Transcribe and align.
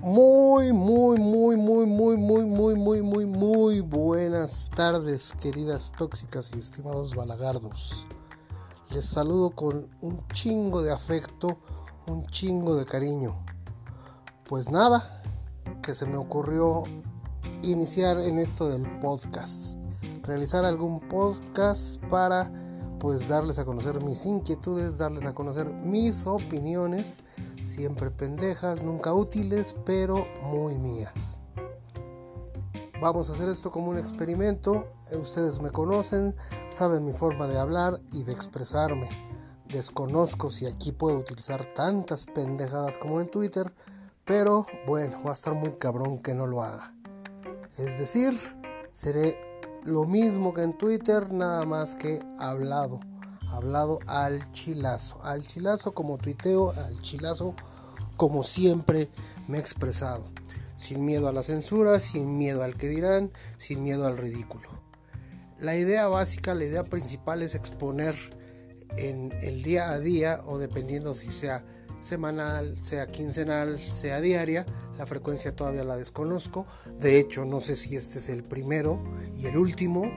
Muy, 0.00 0.72
muy, 0.72 1.18
muy, 1.18 1.56
muy, 1.56 1.86
muy, 1.86 2.16
muy, 2.16 2.46
muy, 2.46 2.74
muy, 2.74 3.02
muy, 3.02 3.26
muy 3.26 3.80
buenas 3.80 4.68
tardes, 4.74 5.32
queridas 5.40 5.92
tóxicas 5.96 6.52
y 6.54 6.58
estimados 6.58 7.14
balagardos. 7.14 8.04
Les 8.90 9.04
saludo 9.04 9.50
con 9.50 9.88
un 10.00 10.26
chingo 10.32 10.82
de 10.82 10.92
afecto, 10.92 11.58
un 12.08 12.26
chingo 12.26 12.74
de 12.74 12.84
cariño. 12.86 13.44
Pues 14.48 14.72
nada, 14.72 15.22
que 15.80 15.94
se 15.94 16.06
me 16.06 16.16
ocurrió 16.16 16.82
iniciar 17.62 18.18
en 18.18 18.40
esto 18.40 18.68
del 18.68 18.90
podcast. 18.98 19.78
Realizar 20.24 20.64
algún 20.64 21.00
podcast 21.08 22.02
para 22.06 22.52
pues 23.04 23.28
darles 23.28 23.58
a 23.58 23.66
conocer 23.66 24.00
mis 24.00 24.24
inquietudes, 24.24 24.96
darles 24.96 25.26
a 25.26 25.34
conocer 25.34 25.66
mis 25.84 26.26
opiniones, 26.26 27.22
siempre 27.62 28.10
pendejas, 28.10 28.82
nunca 28.82 29.12
útiles, 29.12 29.76
pero 29.84 30.26
muy 30.44 30.78
mías. 30.78 31.42
Vamos 33.02 33.28
a 33.28 33.34
hacer 33.34 33.50
esto 33.50 33.70
como 33.70 33.90
un 33.90 33.98
experimento, 33.98 34.86
eh, 35.10 35.16
ustedes 35.16 35.60
me 35.60 35.70
conocen, 35.70 36.34
saben 36.70 37.04
mi 37.04 37.12
forma 37.12 37.46
de 37.46 37.58
hablar 37.58 38.00
y 38.10 38.22
de 38.22 38.32
expresarme. 38.32 39.10
Desconozco 39.68 40.48
si 40.48 40.64
aquí 40.64 40.90
puedo 40.90 41.18
utilizar 41.18 41.66
tantas 41.74 42.24
pendejadas 42.24 42.96
como 42.96 43.20
en 43.20 43.28
Twitter, 43.28 43.70
pero 44.24 44.64
bueno, 44.86 45.22
va 45.26 45.32
a 45.32 45.34
estar 45.34 45.52
muy 45.52 45.72
cabrón 45.72 46.22
que 46.22 46.32
no 46.32 46.46
lo 46.46 46.62
haga. 46.62 46.94
Es 47.76 47.98
decir, 47.98 48.32
seré 48.92 49.43
lo 49.84 50.04
mismo 50.04 50.54
que 50.54 50.62
en 50.62 50.76
Twitter, 50.76 51.32
nada 51.32 51.64
más 51.64 51.94
que 51.94 52.20
hablado. 52.38 53.00
Hablado 53.50 53.98
al 54.06 54.50
chilazo. 54.52 55.22
Al 55.22 55.46
chilazo 55.46 55.92
como 55.92 56.18
tuiteo, 56.18 56.70
al 56.70 57.00
chilazo 57.02 57.54
como 58.16 58.42
siempre 58.42 59.08
me 59.46 59.58
he 59.58 59.60
expresado. 59.60 60.28
Sin 60.74 61.04
miedo 61.04 61.28
a 61.28 61.32
la 61.32 61.42
censura, 61.42 62.00
sin 62.00 62.36
miedo 62.36 62.64
al 62.64 62.76
que 62.76 62.88
dirán, 62.88 63.30
sin 63.58 63.82
miedo 63.82 64.06
al 64.06 64.16
ridículo. 64.16 64.68
La 65.58 65.76
idea 65.76 66.08
básica, 66.08 66.54
la 66.54 66.64
idea 66.64 66.84
principal 66.84 67.42
es 67.42 67.54
exponer 67.54 68.14
en 68.96 69.32
el 69.42 69.62
día 69.62 69.90
a 69.90 70.00
día 70.00 70.40
o 70.46 70.58
dependiendo 70.58 71.14
si 71.14 71.30
sea 71.30 71.64
semanal, 72.00 72.76
sea 72.82 73.06
quincenal, 73.06 73.78
sea 73.78 74.20
diaria. 74.20 74.66
La 74.98 75.06
frecuencia 75.06 75.54
todavía 75.54 75.84
la 75.84 75.96
desconozco. 75.96 76.66
De 77.00 77.18
hecho, 77.18 77.44
no 77.44 77.60
sé 77.60 77.76
si 77.76 77.96
este 77.96 78.18
es 78.18 78.28
el 78.28 78.44
primero 78.44 79.02
y 79.36 79.46
el 79.46 79.56
último, 79.56 80.10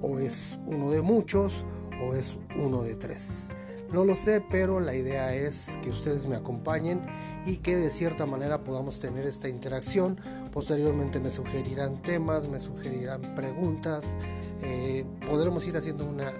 o 0.00 0.18
es 0.18 0.60
uno 0.66 0.90
de 0.90 1.02
muchos, 1.02 1.64
o 2.02 2.14
es 2.14 2.38
uno 2.56 2.82
de 2.82 2.96
tres. 2.96 3.50
No 3.92 4.04
lo 4.04 4.16
sé, 4.16 4.44
pero 4.50 4.80
la 4.80 4.94
idea 4.94 5.34
es 5.34 5.78
que 5.82 5.90
ustedes 5.90 6.26
me 6.26 6.36
acompañen 6.36 7.06
y 7.46 7.58
que 7.58 7.76
de 7.76 7.90
cierta 7.90 8.26
manera 8.26 8.64
podamos 8.64 8.98
tener 8.98 9.26
esta 9.26 9.48
interacción. 9.48 10.18
Posteriormente 10.50 11.20
me 11.20 11.30
sugerirán 11.30 12.02
temas, 12.02 12.48
me 12.48 12.58
sugerirán 12.58 13.34
preguntas. 13.36 14.16
Eh, 14.62 15.04
podremos 15.28 15.66
ir 15.68 15.76
haciendo 15.76 16.06
una, 16.06 16.32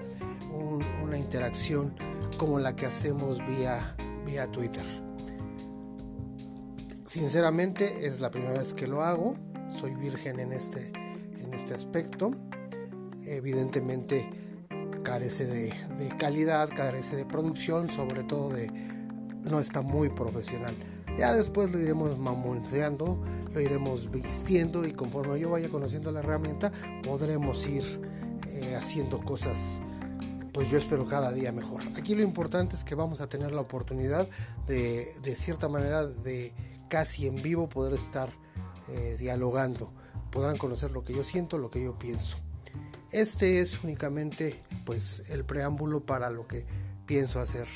una 1.04 1.16
interacción 1.16 1.94
como 2.38 2.58
la 2.58 2.74
que 2.74 2.86
hacemos 2.86 3.38
vía 3.46 3.94
vía 4.24 4.50
Twitter. 4.50 5.03
Sinceramente 7.06 8.06
es 8.06 8.20
la 8.20 8.30
primera 8.30 8.54
vez 8.54 8.72
que 8.72 8.86
lo 8.86 9.02
hago, 9.02 9.36
soy 9.68 9.94
virgen 9.94 10.40
en 10.40 10.52
este, 10.52 10.90
en 11.42 11.52
este 11.52 11.74
aspecto. 11.74 12.34
Evidentemente 13.26 14.30
carece 15.02 15.46
de, 15.46 15.72
calidad, 16.18 16.70
carece 16.74 17.16
de 17.16 17.26
producción, 17.26 17.90
sobre 17.90 18.24
todo 18.24 18.50
de 18.50 18.70
no 19.42 19.60
está 19.60 19.82
muy 19.82 20.08
profesional. 20.08 20.74
Ya 21.18 21.34
después 21.34 21.70
lo 21.72 21.78
iremos 21.78 22.18
mamonceando, 22.18 23.20
lo 23.52 23.60
iremos 23.60 24.10
vistiendo 24.10 24.86
y 24.86 24.92
conforme 24.92 25.38
yo 25.38 25.50
vaya 25.50 25.68
conociendo 25.68 26.10
la 26.10 26.20
herramienta 26.20 26.72
podremos 27.02 27.66
ir 27.66 27.82
eh, 28.48 28.74
haciendo 28.76 29.20
cosas 29.20 29.80
pues 30.52 30.70
yo 30.70 30.78
espero 30.78 31.04
cada 31.04 31.32
día 31.32 31.50
mejor. 31.50 31.82
Aquí 31.96 32.14
lo 32.14 32.22
importante 32.22 32.76
es 32.76 32.84
que 32.84 32.94
vamos 32.94 33.20
a 33.20 33.28
tener 33.28 33.50
la 33.50 33.60
oportunidad 33.60 34.28
de, 34.68 35.12
de 35.20 35.34
cierta 35.34 35.68
manera, 35.68 36.06
de 36.06 36.54
casi 36.94 37.26
en 37.26 37.42
vivo 37.42 37.68
poder 37.68 37.92
estar 37.92 38.28
eh, 38.86 39.16
dialogando. 39.18 39.92
Podrán 40.30 40.56
conocer 40.56 40.92
lo 40.92 41.02
que 41.02 41.12
yo 41.12 41.24
siento, 41.24 41.58
lo 41.58 41.68
que 41.68 41.82
yo 41.82 41.98
pienso. 41.98 42.36
Este 43.10 43.58
es 43.58 43.82
únicamente 43.82 44.60
pues 44.84 45.24
el 45.28 45.44
preámbulo 45.44 46.06
para 46.06 46.30
lo 46.30 46.46
que 46.46 46.64
pienso 47.04 47.40
hacer. 47.40 47.66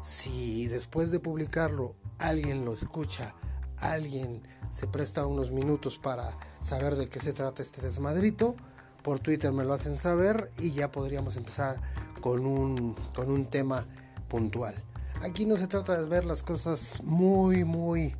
Si 0.00 0.68
después 0.68 1.10
de 1.10 1.18
publicarlo 1.18 1.96
alguien 2.18 2.64
lo 2.64 2.72
escucha, 2.72 3.34
alguien 3.78 4.40
se 4.68 4.86
presta 4.86 5.26
unos 5.26 5.50
minutos 5.50 5.98
para 5.98 6.32
saber 6.60 6.94
de 6.94 7.08
qué 7.08 7.18
se 7.18 7.32
trata 7.32 7.64
este 7.64 7.82
desmadrito, 7.82 8.54
por 9.02 9.18
Twitter 9.18 9.52
me 9.52 9.64
lo 9.64 9.74
hacen 9.74 9.96
saber 9.96 10.48
y 10.60 10.70
ya 10.70 10.92
podríamos 10.92 11.34
empezar 11.36 11.80
con 12.20 12.46
un, 12.46 12.94
con 13.16 13.32
un 13.32 13.46
tema 13.46 13.84
puntual. 14.28 14.76
Aquí 15.22 15.44
no 15.44 15.56
se 15.56 15.66
trata 15.66 16.00
de 16.00 16.08
ver 16.08 16.24
las 16.24 16.44
cosas 16.44 17.02
muy, 17.02 17.64
muy 17.64 18.14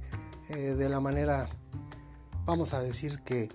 eh, 0.50 0.74
de 0.74 0.88
la 0.88 1.00
manera, 1.00 1.48
vamos 2.44 2.74
a 2.74 2.80
decir 2.80 3.20
que 3.24 3.48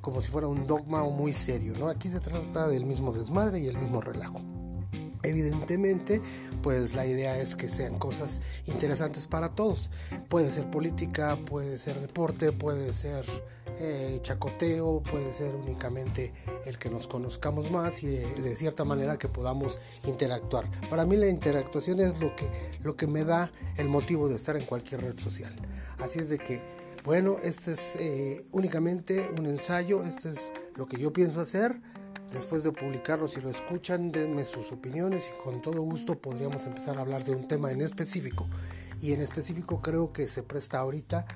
como 0.00 0.20
si 0.20 0.30
fuera 0.30 0.48
un 0.48 0.66
dogma 0.66 1.02
muy 1.04 1.32
serio, 1.32 1.74
¿no? 1.78 1.88
Aquí 1.88 2.08
se 2.08 2.20
trata 2.20 2.68
del 2.68 2.86
mismo 2.86 3.12
desmadre 3.12 3.60
y 3.60 3.66
el 3.66 3.78
mismo 3.78 4.00
relajo. 4.00 4.40
Evidentemente, 5.26 6.20
pues 6.62 6.94
la 6.94 7.04
idea 7.04 7.38
es 7.38 7.56
que 7.56 7.68
sean 7.68 7.98
cosas 7.98 8.40
interesantes 8.66 9.26
para 9.26 9.54
todos. 9.54 9.90
Puede 10.28 10.52
ser 10.52 10.70
política, 10.70 11.36
puede 11.46 11.78
ser 11.78 12.00
deporte, 12.00 12.52
puede 12.52 12.92
ser 12.92 13.24
eh, 13.80 14.20
chacoteo, 14.22 15.02
puede 15.02 15.34
ser 15.34 15.54
únicamente 15.54 16.32
el 16.64 16.78
que 16.78 16.88
nos 16.88 17.06
conozcamos 17.06 17.70
más 17.70 18.02
y 18.02 18.08
eh, 18.08 18.26
de, 18.42 18.56
cierta 18.56 18.84
manera 18.84 19.18
que 19.18 19.28
podamos 19.28 19.80
interactuar. 20.06 20.64
Para 20.88 21.04
mí 21.04 21.16
la 21.16 21.28
interactuación 21.28 22.00
es 22.00 22.18
lo 22.20 22.34
que, 22.36 22.48
lo 22.82 22.96
que 22.96 23.06
me 23.06 23.24
da 23.24 23.52
el 23.76 23.88
motivo 23.88 24.28
de 24.28 24.36
estar 24.36 24.56
en 24.56 24.64
cualquier 24.64 25.02
red 25.02 25.18
social. 25.18 25.54
Así 25.98 26.20
es 26.20 26.30
de 26.30 26.38
que, 26.38 26.62
bueno, 27.04 27.36
este 27.42 27.72
es 27.72 27.96
eh, 28.00 28.46
únicamente 28.52 29.28
un 29.36 29.46
ensayo, 29.46 30.04
esto 30.04 30.28
es 30.28 30.52
lo 30.76 30.86
que 30.86 30.98
yo 30.98 31.12
pienso 31.12 31.40
hacer 31.40 31.80
Después 32.32 32.64
de 32.64 32.72
publicarlo, 32.72 33.28
si 33.28 33.40
lo 33.40 33.48
escuchan, 33.48 34.10
denme 34.10 34.44
sus 34.44 34.72
opiniones 34.72 35.30
y 35.32 35.42
con 35.42 35.62
todo 35.62 35.80
gusto 35.82 36.18
podríamos 36.18 36.66
empezar 36.66 36.98
a 36.98 37.02
hablar 37.02 37.24
de 37.24 37.34
un 37.34 37.46
tema 37.46 37.70
en 37.70 37.80
específico. 37.80 38.48
Y 39.00 39.12
en 39.12 39.20
específico 39.20 39.80
creo 39.80 40.12
que 40.12 40.26
se 40.26 40.42
presta 40.42 40.78
ahorita 40.78 41.26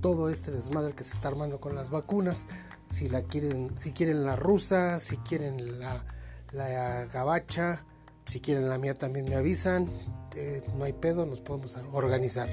todo 0.00 0.28
este 0.28 0.50
desmadre 0.50 0.94
que 0.94 1.04
se 1.04 1.14
está 1.14 1.28
armando 1.28 1.60
con 1.60 1.74
las 1.74 1.90
vacunas. 1.90 2.46
Si 2.88 3.08
la 3.08 3.22
quieren, 3.22 3.72
si 3.78 3.92
quieren 3.92 4.24
la 4.24 4.34
rusa, 4.34 4.98
si 4.98 5.18
quieren 5.18 5.78
la, 5.78 6.04
la 6.52 7.04
gabacha, 7.06 7.84
si 8.26 8.40
quieren 8.40 8.68
la 8.68 8.78
mía 8.78 8.94
también 8.94 9.26
me 9.28 9.36
avisan. 9.36 9.88
Eh, 10.34 10.62
no 10.76 10.84
hay 10.84 10.92
pedo, 10.92 11.26
nos 11.26 11.40
podemos 11.40 11.76
organizar. 11.92 12.48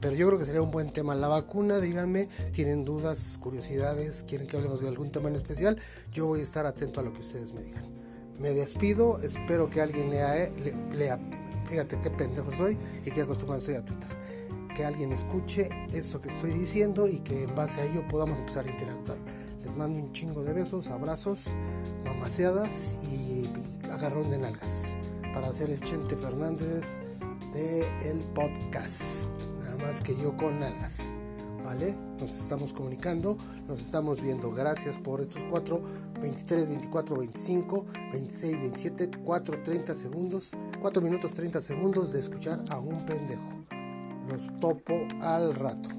Pero 0.00 0.14
yo 0.14 0.26
creo 0.26 0.38
que 0.38 0.44
sería 0.44 0.62
un 0.62 0.70
buen 0.70 0.92
tema. 0.92 1.14
La 1.14 1.28
vacuna, 1.28 1.80
díganme, 1.80 2.28
tienen 2.52 2.84
dudas, 2.84 3.38
curiosidades, 3.40 4.24
quieren 4.28 4.46
que 4.46 4.56
hablemos 4.56 4.80
de 4.80 4.88
algún 4.88 5.10
tema 5.10 5.28
en 5.28 5.36
especial. 5.36 5.78
Yo 6.12 6.26
voy 6.26 6.40
a 6.40 6.42
estar 6.42 6.66
atento 6.66 7.00
a 7.00 7.02
lo 7.02 7.12
que 7.12 7.20
ustedes 7.20 7.52
me 7.52 7.62
digan. 7.62 7.84
Me 8.38 8.50
despido, 8.50 9.18
espero 9.20 9.70
que 9.70 9.80
alguien 9.80 10.10
lea, 10.10 10.50
lea 10.92 11.18
fíjate 11.66 11.98
qué 12.00 12.10
pendejo 12.10 12.50
soy 12.52 12.78
y 13.04 13.10
qué 13.10 13.22
acostumbrado 13.22 13.60
estoy 13.60 13.76
a 13.76 13.84
Twitter. 13.84 14.10
Que 14.74 14.84
alguien 14.84 15.12
escuche 15.12 15.68
esto 15.92 16.20
que 16.20 16.28
estoy 16.28 16.52
diciendo 16.52 17.08
y 17.08 17.20
que 17.20 17.44
en 17.44 17.54
base 17.54 17.80
a 17.80 17.84
ello 17.84 18.06
podamos 18.08 18.38
empezar 18.38 18.66
a 18.66 18.70
interactuar. 18.70 19.18
Les 19.64 19.74
mando 19.74 19.98
un 19.98 20.12
chingo 20.12 20.44
de 20.44 20.52
besos, 20.52 20.88
abrazos, 20.88 21.46
mamaseadas 22.04 22.98
y 23.10 23.50
agarrón 23.90 24.30
de 24.30 24.38
nalgas 24.38 24.96
para 25.32 25.48
hacer 25.48 25.70
el 25.70 25.80
Chente 25.80 26.16
Fernández 26.16 27.00
de 27.52 27.80
el 28.10 28.22
más 29.78 30.02
que 30.02 30.16
yo 30.16 30.36
con 30.36 30.62
alas. 30.62 31.16
¿Vale? 31.64 31.96
Nos 32.20 32.30
estamos 32.30 32.72
comunicando, 32.72 33.36
nos 33.66 33.80
estamos 33.80 34.22
viendo. 34.22 34.52
Gracias 34.52 34.98
por 34.98 35.20
estos 35.20 35.42
4, 35.50 35.82
23, 36.20 36.68
24, 36.68 37.16
25, 37.16 37.86
26, 38.12 38.60
27, 38.60 39.10
4, 39.24 39.62
30 39.64 39.94
segundos, 39.94 40.52
4 40.80 41.02
minutos 41.02 41.34
30 41.34 41.60
segundos 41.60 42.12
de 42.12 42.20
escuchar 42.20 42.62
a 42.70 42.78
un 42.78 43.04
pendejo. 43.04 43.48
Los 44.28 44.56
topo 44.60 44.94
al 45.20 45.54
rato. 45.56 45.95